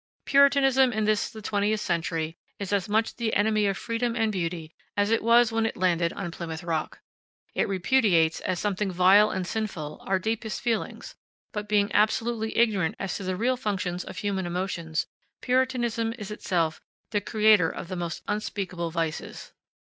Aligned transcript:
Puritanism 0.25 0.91
in 0.91 1.05
this 1.05 1.29
the 1.29 1.43
twentieth 1.43 1.79
century 1.79 2.35
is 2.57 2.73
as 2.73 2.89
much 2.89 3.17
the 3.17 3.35
enemy 3.35 3.67
of 3.67 3.77
freedom 3.77 4.15
and 4.15 4.31
beauty 4.31 4.73
as 4.97 5.11
it 5.11 5.21
was 5.21 5.51
when 5.51 5.63
it 5.63 5.77
landed 5.77 6.11
on 6.13 6.31
Plymouth 6.31 6.63
Rock. 6.63 7.01
It 7.53 7.67
repudiates, 7.67 8.39
as 8.41 8.59
something 8.59 8.91
vile 8.91 9.29
and 9.29 9.45
sinful, 9.45 10.01
our 10.07 10.17
deepest 10.17 10.59
feelings; 10.59 11.13
but 11.53 11.69
being 11.69 11.91
absolutely 11.93 12.57
ignorant 12.57 12.95
as 12.97 13.15
to 13.17 13.23
the 13.23 13.35
real 13.35 13.57
functions 13.57 14.03
of 14.03 14.17
human 14.17 14.47
emotions, 14.47 15.05
Puritanism 15.39 16.15
is 16.17 16.31
itself 16.31 16.81
the 17.11 17.21
creator 17.21 17.69
of 17.69 17.87
the 17.87 17.95
most 17.95 18.23
unspeakable 18.27 18.89
vices. 18.89 19.53